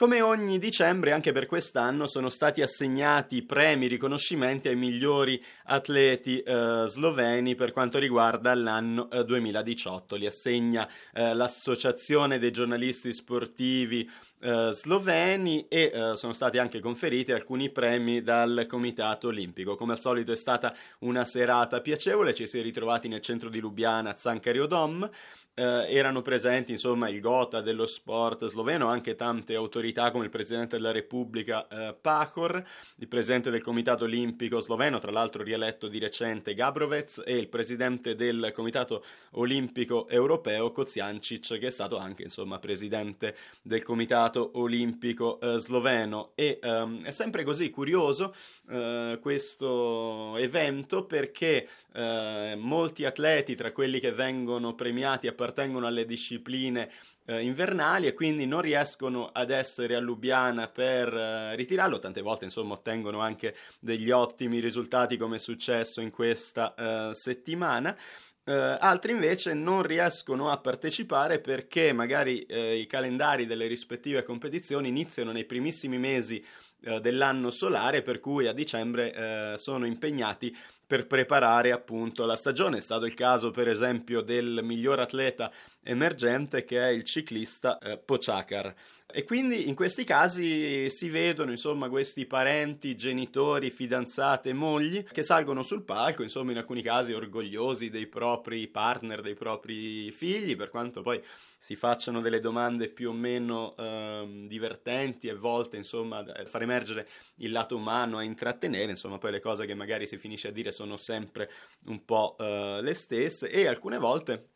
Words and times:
come 0.00 0.22
ogni 0.22 0.58
dicembre, 0.58 1.12
anche 1.12 1.30
per 1.30 1.44
quest'anno 1.44 2.06
sono 2.06 2.30
stati 2.30 2.62
assegnati 2.62 3.44
premi, 3.44 3.86
riconoscimenti 3.86 4.68
ai 4.68 4.74
migliori 4.74 5.38
atleti 5.64 6.40
eh, 6.40 6.84
sloveni 6.86 7.54
per 7.54 7.70
quanto 7.70 7.98
riguarda 7.98 8.54
l'anno 8.54 9.10
eh, 9.10 9.26
2018. 9.26 10.16
Li 10.16 10.24
assegna 10.24 10.88
eh, 11.12 11.34
l'Associazione 11.34 12.38
dei 12.38 12.50
giornalisti 12.50 13.12
sportivi 13.12 14.10
eh, 14.42 14.70
sloveni 14.72 15.66
e 15.68 15.90
eh, 15.92 16.16
sono 16.16 16.32
stati 16.32 16.56
anche 16.56 16.80
conferiti 16.80 17.32
alcuni 17.32 17.68
premi 17.70 18.22
dal 18.22 18.64
Comitato 18.66 19.28
Olimpico. 19.28 19.76
Come 19.76 19.92
al 19.92 20.00
solito 20.00 20.32
è 20.32 20.36
stata 20.36 20.74
una 21.00 21.26
serata 21.26 21.82
piacevole, 21.82 22.32
ci 22.32 22.46
si 22.46 22.58
è 22.58 22.62
ritrovati 22.62 23.06
nel 23.06 23.20
centro 23.20 23.50
di 23.50 23.60
Lubiana, 23.60 24.16
Zancario 24.16 24.64
Dom. 24.64 25.06
Eh, 25.52 25.94
erano 25.94 26.22
presenti 26.22 26.72
insomma 26.72 27.10
il 27.10 27.20
gota 27.20 27.60
dello 27.60 27.86
sport 27.86 28.46
sloveno, 28.46 28.86
anche 28.86 29.14
tante 29.14 29.54
autorità 29.54 29.89
come 29.92 30.24
il 30.24 30.30
presidente 30.30 30.76
della 30.76 30.92
Repubblica 30.92 31.66
eh, 31.66 31.94
Pahor, 32.00 32.62
il 32.96 33.08
presidente 33.08 33.50
del 33.50 33.62
Comitato 33.62 34.04
Olimpico 34.04 34.60
sloveno, 34.60 34.98
tra 34.98 35.10
l'altro 35.10 35.42
rieletto 35.42 35.88
di 35.88 35.98
recente 35.98 36.54
Gabrovec, 36.54 37.22
e 37.24 37.36
il 37.36 37.48
presidente 37.48 38.14
del 38.14 38.52
Comitato 38.54 39.04
Olimpico 39.32 40.08
Europeo 40.08 40.72
Koziancic, 40.72 41.58
che 41.58 41.66
è 41.66 41.70
stato 41.70 41.98
anche 41.98 42.22
insomma 42.22 42.58
presidente 42.58 43.36
del 43.62 43.82
Comitato 43.82 44.52
Olimpico 44.54 45.40
eh, 45.40 45.58
sloveno. 45.58 46.32
E 46.34 46.58
ehm, 46.62 47.04
è 47.04 47.10
sempre 47.10 47.44
così 47.44 47.70
curioso 47.70 48.34
eh, 48.70 49.18
questo 49.20 50.36
evento 50.36 51.04
perché 51.06 51.68
eh, 51.92 52.54
molti 52.56 53.04
atleti, 53.04 53.54
tra 53.54 53.72
quelli 53.72 54.00
che 54.00 54.12
vengono 54.12 54.74
premiati, 54.74 55.26
appartengono 55.26 55.86
alle 55.86 56.06
discipline 56.06 56.90
eh, 57.30 57.42
invernali 57.42 58.08
e 58.08 58.14
quindi 58.14 58.44
non 58.44 58.60
riescono 58.60 59.30
ad 59.32 59.50
essere 59.50 59.94
a 59.94 60.00
Lubiana 60.00 60.66
per 60.66 61.14
eh, 61.14 61.54
ritirarlo. 61.54 62.00
Tante 62.00 62.22
volte, 62.22 62.44
insomma, 62.44 62.74
ottengono 62.74 63.20
anche 63.20 63.54
degli 63.78 64.10
ottimi 64.10 64.58
risultati, 64.58 65.16
come 65.16 65.36
è 65.36 65.38
successo 65.38 66.00
in 66.00 66.10
questa 66.10 66.74
eh, 66.74 67.14
settimana. 67.14 67.96
Uh, 68.42 68.74
altri 68.80 69.12
invece 69.12 69.52
non 69.52 69.82
riescono 69.82 70.48
a 70.48 70.58
partecipare 70.58 71.40
perché 71.40 71.92
magari 71.92 72.44
uh, 72.48 72.74
i 72.74 72.86
calendari 72.86 73.44
delle 73.44 73.66
rispettive 73.66 74.24
competizioni 74.24 74.88
iniziano 74.88 75.30
nei 75.30 75.44
primissimi 75.44 75.98
mesi 75.98 76.42
uh, 76.84 76.98
dell'anno 76.98 77.50
solare, 77.50 78.02
per 78.02 78.18
cui 78.18 78.48
a 78.48 78.52
dicembre 78.52 79.56
sono 79.56 79.86
impegnati 79.86 80.56
per 80.90 81.06
preparare 81.06 81.70
appunto 81.70 82.26
la 82.26 82.34
stagione. 82.34 82.78
È 82.78 82.80
stato 82.80 83.04
il 83.04 83.14
caso, 83.14 83.52
per 83.52 83.68
esempio, 83.68 84.22
del 84.22 84.58
miglior 84.64 84.98
atleta 84.98 85.52
emergente 85.84 86.64
che 86.64 86.80
è 86.80 86.88
il 86.88 87.04
ciclista 87.04 87.78
eh, 87.78 87.96
Pochakar. 87.96 88.74
E 89.12 89.24
quindi 89.24 89.68
in 89.68 89.74
questi 89.74 90.04
casi 90.04 90.88
si 90.88 91.08
vedono 91.08 91.50
insomma 91.50 91.88
questi 91.88 92.26
parenti, 92.26 92.94
genitori, 92.94 93.70
fidanzate, 93.70 94.52
mogli 94.52 95.02
che 95.02 95.22
salgono 95.22 95.62
sul 95.62 95.82
palco, 95.82 96.22
insomma 96.22 96.52
in 96.52 96.58
alcuni 96.58 96.82
casi 96.82 97.12
orgogliosi 97.12 97.90
dei 97.90 98.06
propri 98.06 98.68
partner, 98.68 99.20
dei 99.20 99.34
propri 99.34 100.12
figli, 100.12 100.54
per 100.54 100.70
quanto 100.70 101.02
poi 101.02 101.20
si 101.58 101.74
facciano 101.76 102.20
delle 102.20 102.40
domande 102.40 102.88
più 102.88 103.10
o 103.10 103.12
meno 103.12 103.74
ehm, 103.76 104.46
divertenti 104.46 105.28
e 105.28 105.34
volte 105.34 105.76
insomma 105.76 106.18
a 106.18 106.46
far 106.46 106.62
emergere 106.62 107.08
il 107.36 107.50
lato 107.50 107.76
umano, 107.76 108.16
a 108.16 108.22
intrattenere, 108.22 108.90
insomma 108.90 109.18
poi 109.18 109.32
le 109.32 109.40
cose 109.40 109.66
che 109.66 109.74
magari 109.74 110.06
si 110.06 110.18
finisce 110.18 110.48
a 110.48 110.52
dire 110.52 110.70
sono 110.80 110.96
sempre 110.96 111.50
un 111.86 112.04
po' 112.06 112.36
eh, 112.38 112.78
le 112.80 112.94
stesse 112.94 113.50
e 113.50 113.66
alcune 113.66 113.98
volte 113.98 114.48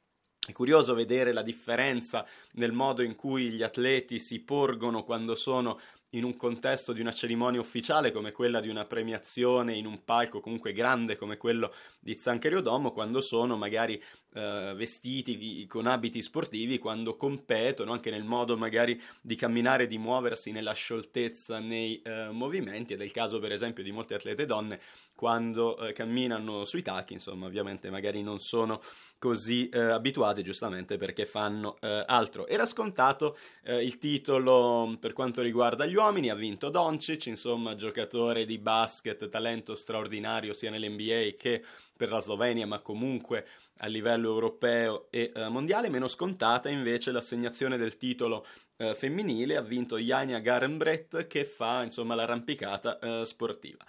è 0.46 0.52
curioso 0.52 0.94
vedere 0.94 1.32
la 1.32 1.42
differenza 1.42 2.26
nel 2.52 2.72
modo 2.72 3.02
in 3.02 3.14
cui 3.14 3.50
gli 3.50 3.62
atleti 3.62 4.18
si 4.18 4.42
porgono 4.42 5.04
quando 5.04 5.34
sono 5.34 5.78
in 6.10 6.24
un 6.24 6.36
contesto 6.36 6.92
di 6.92 7.00
una 7.00 7.12
cerimonia 7.12 7.60
ufficiale 7.60 8.10
come 8.10 8.32
quella 8.32 8.60
di 8.60 8.68
una 8.68 8.86
premiazione 8.86 9.74
in 9.74 9.84
un 9.84 10.02
palco 10.02 10.40
comunque 10.40 10.72
grande 10.72 11.16
come 11.16 11.36
quello 11.36 11.74
di 12.00 12.14
Zancario 12.14 12.60
Domo, 12.60 12.92
quando 12.92 13.20
sono 13.20 13.58
magari 13.58 14.02
eh, 14.34 14.74
vestiti 14.76 15.66
con 15.66 15.86
abiti 15.86 16.20
sportivi, 16.20 16.78
quando 16.78 17.16
competono, 17.16 17.92
anche 17.92 18.10
nel 18.10 18.24
modo 18.24 18.56
magari 18.56 19.00
di 19.22 19.36
camminare, 19.36 19.86
di 19.86 19.96
muoversi 19.96 20.50
nella 20.50 20.72
scioltezza 20.72 21.60
nei 21.60 22.02
eh, 22.02 22.30
movimenti, 22.30 22.94
ed 22.94 23.00
è 23.00 23.04
il 23.04 23.12
caso 23.12 23.38
per 23.38 23.52
esempio 23.52 23.82
di 23.82 23.92
molte 23.92 24.14
atlete 24.14 24.44
donne 24.44 24.80
quando 25.14 25.78
eh, 25.78 25.92
camminano 25.92 26.64
sui 26.64 26.82
tacchi, 26.82 27.12
insomma 27.12 27.46
ovviamente 27.46 27.90
magari 27.90 28.22
non 28.22 28.40
sono 28.40 28.80
così 29.18 29.68
eh, 29.68 29.78
abituate 29.80 30.42
giustamente 30.42 30.96
perché 30.96 31.24
fanno 31.24 31.76
eh, 31.80 32.04
altro. 32.06 32.46
Era 32.46 32.66
scontato 32.66 33.38
eh, 33.62 33.82
il 33.82 33.98
titolo 33.98 34.96
per 35.00 35.12
quanto 35.12 35.40
riguarda 35.40 35.86
gli 35.86 35.94
uomini, 35.94 36.30
ha 36.30 36.34
vinto 36.34 36.68
Doncic, 36.68 37.26
insomma 37.26 37.74
giocatore 37.74 38.44
di 38.44 38.58
basket, 38.58 39.28
talento 39.28 39.74
straordinario 39.74 40.52
sia 40.52 40.70
nell'NBA 40.70 41.36
che 41.38 41.64
per 41.96 42.10
la 42.10 42.20
Slovenia, 42.20 42.66
ma 42.66 42.80
comunque 42.80 43.46
a 43.78 43.86
livello 43.86 44.28
europeo 44.28 45.08
e 45.10 45.32
eh, 45.34 45.48
mondiale. 45.48 45.88
Meno 45.88 46.08
scontata 46.08 46.68
invece 46.68 47.10
l'assegnazione 47.10 47.76
del 47.76 47.96
titolo 47.96 48.46
eh, 48.76 48.94
femminile, 48.94 49.56
ha 49.56 49.62
vinto 49.62 49.98
Jania 49.98 50.38
Garenbrett 50.40 51.26
che 51.26 51.44
fa 51.44 51.82
insomma 51.82 52.14
l'arrampicata 52.14 52.98
eh, 52.98 53.24
sportiva. 53.24 53.84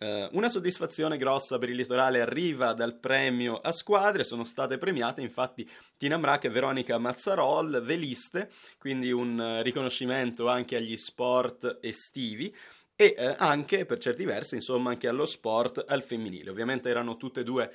Uh, 0.00 0.28
una 0.36 0.48
soddisfazione 0.48 1.16
grossa 1.16 1.58
per 1.58 1.70
il 1.70 1.74
litorale 1.74 2.20
arriva 2.20 2.72
dal 2.72 3.00
premio 3.00 3.56
a 3.56 3.72
squadre, 3.72 4.22
sono 4.22 4.44
state 4.44 4.78
premiate 4.78 5.22
infatti 5.22 5.68
Tina 5.96 6.16
Mrac 6.16 6.44
e 6.44 6.50
Veronica 6.50 6.98
Mazzarol, 6.98 7.82
veliste, 7.82 8.48
quindi 8.78 9.10
un 9.10 9.36
uh, 9.36 9.60
riconoscimento 9.62 10.46
anche 10.46 10.76
agli 10.76 10.96
sport 10.96 11.78
estivi 11.80 12.54
e 13.00 13.14
uh, 13.16 13.34
anche 13.38 13.86
per 13.86 13.98
certi 13.98 14.24
versi 14.24 14.56
insomma 14.56 14.90
anche 14.90 15.06
allo 15.06 15.24
sport 15.24 15.84
al 15.86 16.02
femminile. 16.02 16.50
Ovviamente 16.50 16.88
erano 16.88 17.16
tutte 17.16 17.40
e 17.40 17.44
due 17.44 17.72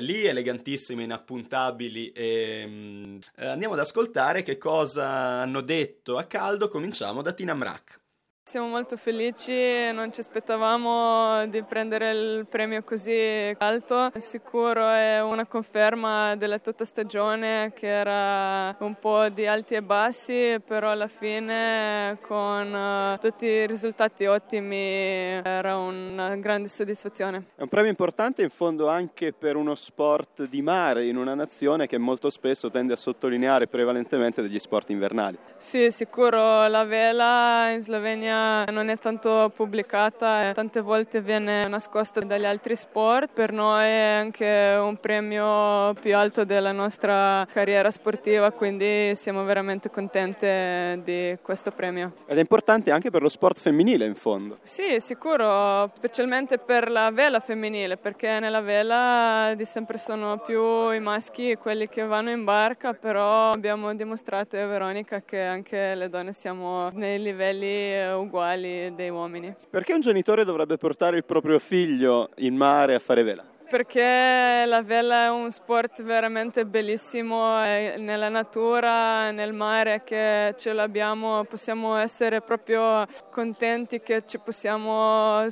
lì, 0.00 0.24
elegantissime, 0.24 1.02
inappuntabili 1.02 2.10
e 2.12 2.64
um, 2.66 3.18
andiamo 3.36 3.74
ad 3.74 3.80
ascoltare 3.80 4.42
che 4.42 4.56
cosa 4.56 5.06
hanno 5.42 5.60
detto 5.60 6.16
a 6.16 6.24
caldo, 6.24 6.68
cominciamo 6.68 7.20
da 7.20 7.34
Tina 7.34 7.52
Mrac. 7.52 8.00
Siamo 8.46 8.68
molto 8.68 8.98
felici, 8.98 9.90
non 9.92 10.12
ci 10.12 10.20
aspettavamo 10.20 11.46
di 11.46 11.62
prendere 11.62 12.10
il 12.10 12.46
premio 12.46 12.82
così 12.84 13.52
alto. 13.58 14.12
Sicuro 14.18 14.86
è 14.86 15.20
una 15.22 15.46
conferma 15.46 16.36
della 16.36 16.58
tutta 16.58 16.84
stagione 16.84 17.72
che 17.74 17.86
era 17.86 18.76
un 18.80 18.96
po' 19.00 19.30
di 19.30 19.46
alti 19.46 19.74
e 19.74 19.82
bassi, 19.82 20.60
però 20.64 20.90
alla 20.90 21.08
fine 21.08 22.18
con 22.20 22.72
eh, 22.72 23.18
tutti 23.18 23.46
i 23.46 23.66
risultati 23.66 24.26
ottimi 24.26 25.40
era 25.42 25.76
una 25.78 26.36
grande 26.36 26.68
soddisfazione. 26.68 27.46
È 27.56 27.62
un 27.62 27.68
premio 27.68 27.88
importante 27.88 28.42
in 28.42 28.50
fondo 28.50 28.88
anche 28.88 29.32
per 29.32 29.56
uno 29.56 29.74
sport 29.74 30.44
di 30.44 30.60
mare 30.60 31.06
in 31.06 31.16
una 31.16 31.34
nazione 31.34 31.86
che 31.86 31.96
molto 31.96 32.28
spesso 32.28 32.68
tende 32.68 32.92
a 32.92 32.96
sottolineare 32.96 33.68
prevalentemente 33.68 34.42
degli 34.42 34.58
sport 34.58 34.90
invernali. 34.90 35.38
Sì, 35.56 35.90
sicuro 35.90 36.68
la 36.68 36.84
vela 36.84 37.70
in 37.70 37.80
Slovenia 37.80 38.32
non 38.70 38.88
è 38.88 38.98
tanto 38.98 39.52
pubblicata 39.54 40.50
e 40.50 40.52
tante 40.54 40.80
volte 40.80 41.20
viene 41.20 41.66
nascosta 41.68 42.20
dagli 42.20 42.44
altri 42.44 42.76
sport. 42.76 43.30
Per 43.32 43.52
noi 43.52 43.84
è 43.84 44.16
anche 44.20 44.76
un 44.80 44.96
premio 44.96 45.94
più 46.00 46.16
alto 46.16 46.44
della 46.44 46.72
nostra 46.72 47.46
carriera 47.52 47.90
sportiva, 47.90 48.50
quindi 48.50 49.14
siamo 49.14 49.44
veramente 49.44 49.90
contenti 49.90 51.02
di 51.02 51.36
questo 51.42 51.70
premio. 51.70 52.12
Ed 52.26 52.36
è 52.36 52.40
importante 52.40 52.90
anche 52.90 53.10
per 53.10 53.22
lo 53.22 53.28
sport 53.28 53.58
femminile 53.58 54.04
in 54.04 54.14
fondo. 54.14 54.58
Sì, 54.62 55.00
sicuro, 55.00 55.90
specialmente 55.94 56.58
per 56.58 56.90
la 56.90 57.10
vela 57.10 57.40
femminile, 57.40 57.96
perché 57.96 58.38
nella 58.40 58.60
vela 58.60 59.52
di 59.56 59.64
sempre 59.64 59.98
sono 59.98 60.38
più 60.38 60.90
i 60.90 61.00
maschi 61.00 61.56
quelli 61.56 61.88
che 61.88 62.04
vanno 62.04 62.30
in 62.30 62.44
barca, 62.44 62.92
però 62.92 63.50
abbiamo 63.52 63.94
dimostrato 63.94 64.56
a 64.56 64.66
Veronica 64.66 65.22
che 65.22 65.40
anche 65.40 65.94
le 65.94 66.08
donne 66.08 66.32
siamo 66.32 66.90
nei 66.92 67.20
livelli 67.20 68.23
uguali 68.24 68.94
dei 68.94 69.10
uomini. 69.10 69.54
Perché 69.70 69.94
un 69.94 70.00
genitore 70.00 70.44
dovrebbe 70.44 70.76
portare 70.76 71.16
il 71.16 71.24
proprio 71.24 71.58
figlio 71.58 72.30
in 72.36 72.56
mare 72.56 72.94
a 72.94 72.98
fare 72.98 73.22
vela? 73.22 73.44
Perché 73.68 74.64
la 74.66 74.82
vela 74.82 75.24
è 75.24 75.30
un 75.30 75.50
sport 75.50 76.02
veramente 76.02 76.66
bellissimo, 76.66 77.58
nella 77.60 78.28
natura, 78.28 79.30
nel 79.30 79.52
mare 79.52 80.02
che 80.04 80.54
ce 80.56 80.72
l'abbiamo, 80.72 81.44
possiamo 81.44 81.96
essere 81.96 82.40
proprio 82.40 83.06
contenti 83.30 84.00
che 84.00 84.22
ci 84.26 84.38
possiamo 84.38 85.44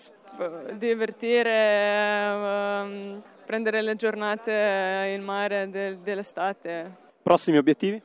divertire, 0.74 2.30
um, 2.34 3.22
prendere 3.44 3.82
le 3.82 3.96
giornate 3.96 5.14
in 5.16 5.22
mare 5.22 5.68
dell'estate. 6.02 6.96
Prossimi 7.22 7.56
obiettivi? 7.56 8.00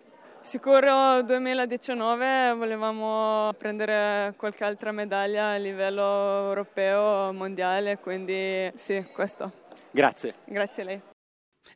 Sicuro 0.48 1.24
2019 1.24 2.54
volevamo 2.54 3.52
prendere 3.58 4.34
qualche 4.38 4.64
altra 4.64 4.94
medaglia 4.94 5.50
a 5.50 5.58
livello 5.58 6.48
europeo, 6.48 7.34
mondiale, 7.34 7.98
quindi 7.98 8.72
sì, 8.74 9.06
questo. 9.12 9.52
Grazie. 9.92 10.36
Grazie 10.46 10.84
a 10.84 10.86
lei. 10.86 11.02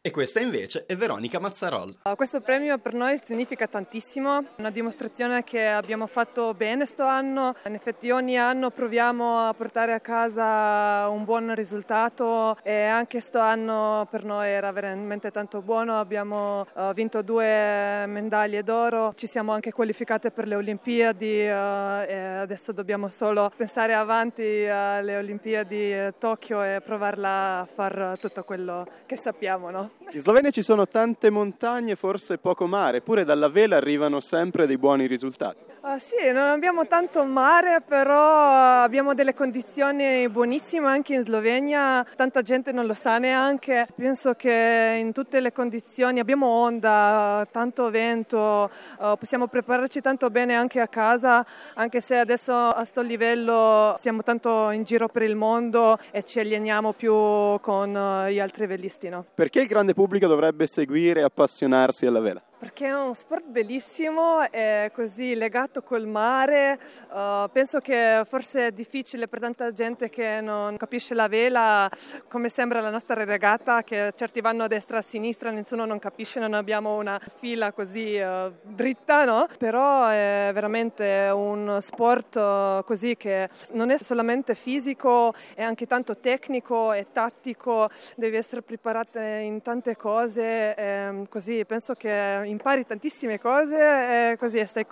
E 0.04 0.10
questa 0.10 0.40
invece 0.40 0.86
è 0.88 0.96
Veronica 0.96 1.40
Mazzarol. 1.40 2.00
Uh, 2.02 2.16
questo 2.16 2.42
premio 2.42 2.80
per 2.80 2.96
noi 2.96 3.20
significa 3.24 3.68
tantissimo, 3.68 4.46
una 4.56 4.72
dimostrazione 4.72 5.44
che 5.44 5.68
abbiamo 5.68 6.08
fatto 6.08 6.56
bene 6.56 6.88
sto 6.88 7.04
anno. 7.04 7.54
In 7.68 7.76
effetti 7.76 8.10
ogni 8.10 8.36
anno 8.36 8.72
proviamo 8.72 9.48
a 9.48 9.54
portare 9.54 9.94
a 9.94 10.00
casa 10.00 11.08
un 11.08 11.24
buon 11.24 11.54
risultato 11.54 12.58
e 12.64 12.82
anche 12.82 13.20
sto 13.20 13.38
anno 13.38 14.08
per 14.10 14.24
noi 14.24 14.48
era 14.48 14.72
veramente 14.72 15.30
tanto 15.30 15.62
buono. 15.62 16.00
Abbiamo 16.00 16.66
uh, 16.74 16.94
vinto 16.94 17.22
due 17.22 18.04
medaglie 18.08 18.64
d'oro, 18.64 19.14
ci 19.16 19.28
siamo 19.28 19.52
anche 19.52 19.72
qualificate 19.72 20.32
per 20.32 20.48
le 20.48 20.56
Olimpiadi 20.56 21.46
uh, 21.48 22.10
e 22.10 22.38
adesso 22.40 22.72
dobbiamo 22.72 23.08
solo 23.08 23.52
pensare 23.56 23.94
avanti 23.94 24.66
alle 24.66 25.16
Olimpiadi 25.18 26.16
Tokyo 26.18 26.64
e 26.64 26.82
provarla 26.84 27.60
a 27.60 27.66
fare 27.72 28.16
tutto 28.20 28.44
quello 28.44 28.88
che 29.06 29.16
sappiamo. 29.16 29.70
No? 29.70 29.91
In 30.14 30.20
Slovenia 30.20 30.52
ci 30.52 30.62
sono 30.62 30.88
tante 30.88 31.30
montagne, 31.30 31.96
forse 31.96 32.38
poco 32.38 32.68
mare, 32.68 32.98
eppure 32.98 33.24
dalla 33.24 33.48
vela 33.48 33.78
arrivano 33.78 34.20
sempre 34.20 34.68
dei 34.68 34.78
buoni 34.78 35.08
risultati. 35.08 35.71
Uh, 35.84 35.98
sì, 35.98 36.32
non 36.32 36.48
abbiamo 36.48 36.86
tanto 36.86 37.26
mare, 37.26 37.82
però 37.82 38.84
abbiamo 38.84 39.16
delle 39.16 39.34
condizioni 39.34 40.30
buonissime 40.30 40.86
anche 40.88 41.16
in 41.16 41.24
Slovenia, 41.24 42.06
tanta 42.16 42.44
gente 42.44 42.72
non 42.72 42.86
lo 42.86 42.94
sa 42.94 43.18
neanche. 43.18 43.88
Penso 43.96 44.36
che 44.36 44.98
in 45.00 45.12
tutte 45.12 45.40
le 45.40 45.52
condizioni 45.52 46.20
abbiamo 46.20 46.46
onda, 46.46 47.48
tanto 47.50 47.90
vento, 47.90 48.70
uh, 49.00 49.18
possiamo 49.18 49.48
prepararci 49.48 50.02
tanto 50.02 50.30
bene 50.30 50.54
anche 50.54 50.80
a 50.80 50.88
casa, 50.88 51.44
anche 51.74 52.00
se 52.00 52.16
adesso 52.16 52.54
a 52.54 52.76
questo 52.76 53.02
livello 53.02 53.98
siamo 54.00 54.22
tanto 54.22 54.70
in 54.70 54.84
giro 54.84 55.08
per 55.08 55.24
il 55.24 55.36
mondo 55.36 55.98
e 56.12 56.22
ci 56.22 56.40
alleniamo 56.40 56.94
più 56.94 57.12
con 57.60 57.96
uh, 57.96 58.30
gli 58.30 58.40
altri 58.40 58.68
velisti. 58.68 59.10
No? 59.10 59.26
Perché 59.34 59.62
il 59.62 59.68
grande 59.68 59.96
pubblico 59.96 60.28
dovrebbe 60.28 60.68
seguire 60.68 61.22
e 61.22 61.24
appassionarsi 61.24 62.06
alla 62.06 62.20
vela? 62.20 62.44
Perché 62.62 62.86
è 62.86 62.94
un 62.94 63.16
sport 63.16 63.46
bellissimo, 63.46 64.42
è 64.52 64.92
così 64.94 65.34
legato 65.34 65.82
col 65.82 66.06
mare. 66.06 66.80
Uh, 67.10 67.50
penso 67.52 67.80
che 67.80 68.22
forse 68.30 68.68
è 68.68 68.72
difficile 68.72 69.28
per 69.28 69.40
tanta 69.40 69.74
gente 69.74 70.12
che 70.12 70.42
non 70.42 70.78
capisce 70.78 71.16
la 71.16 71.28
vela, 71.28 71.90
come 72.28 72.50
sembra 72.50 72.80
la 72.80 72.92
nostra 72.92 73.24
regata, 73.24 73.82
che 73.82 74.14
certi 74.16 74.42
vanno 74.42 74.66
a 74.66 74.68
destra 74.68 74.98
e 74.98 75.00
a 75.00 75.02
sinistra, 75.04 75.50
nessuno 75.50 75.86
non 75.86 75.98
capisce, 75.98 76.40
non 76.40 76.54
abbiamo 76.54 76.98
una 76.98 77.20
fila 77.40 77.72
così 77.72 78.20
uh, 78.20 78.54
dritta, 78.62 79.26
no? 79.26 79.48
Però 79.58 80.06
è 80.06 80.52
veramente 80.54 81.32
un 81.34 81.80
sport 81.82 82.36
uh, 82.36 82.84
così 82.86 83.18
che 83.18 83.50
non 83.72 83.90
è 83.90 83.98
solamente 83.98 84.54
fisico, 84.54 85.34
è 85.56 85.64
anche 85.64 85.88
tanto 85.88 86.16
tecnico 86.16 86.94
e 86.94 87.08
tattico, 87.12 87.90
devi 88.16 88.38
essere 88.38 88.62
preparato 88.62 89.18
in 89.18 89.64
tante 89.64 89.96
cose, 89.96 90.76
e 90.76 91.26
così 91.28 91.66
penso 91.66 91.96
che 91.96 92.50
impari 92.52 92.86
tantissime 92.86 93.40
cose 93.40 94.32
e 94.32 94.38
così 94.38 94.64
stai 94.66 94.86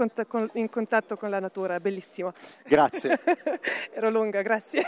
in 0.53 0.69
contatto 0.69 1.17
con 1.17 1.29
la 1.29 1.39
natura, 1.39 1.75
è 1.75 1.79
bellissimo. 1.79 2.33
Grazie. 2.65 3.19
Ero 3.93 4.09
lunga, 4.09 4.41
grazie. 4.41 4.85